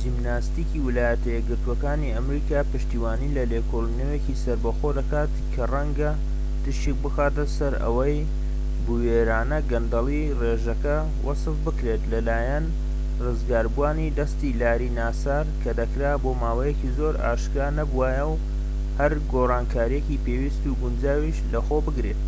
جیمناستیكی 0.00 0.78
ویلایەتە 0.86 1.28
یەکگرتووەکانی 1.36 2.12
ئەمریکا 2.16 2.58
پشتیوانی 2.72 3.34
لە 3.36 3.44
لێکۆڵینەوەیەکی 3.52 4.40
سەربەخۆ 4.44 4.90
دەکات 5.00 5.32
کە 5.54 5.62
ڕەنگە 5.72 6.10
تشیک 6.64 6.96
بخاتە 7.04 7.44
سەر 7.56 7.72
ئەوەی 7.84 8.28
بوێرانە 8.84 9.58
گەندەڵی 9.70 10.24
ڕێژەکە 10.40 10.96
وەسف 11.26 11.56
بکرێت 11.66 12.02
لە 12.12 12.18
لایەن 12.28 12.64
ڕزگاربووانی 13.24 14.14
دەستی 14.18 14.50
لاری 14.60 14.94
ناسار 14.98 15.46
کە 15.62 15.70
دەکرا 15.80 16.12
بۆ 16.22 16.30
ماوەیەکی 16.42 16.94
زۆر 16.98 17.14
ئاشکرا 17.24 17.68
نەبووایە 17.78 18.24
و 18.28 18.40
هەر 18.98 19.12
گۆڕانکاریەکی 19.32 20.22
پێویست 20.24 20.62
و 20.70 20.78
گونجاویش 20.80 21.38
لە 21.52 21.58
خۆ 21.66 21.78
بگرێت 21.86 22.24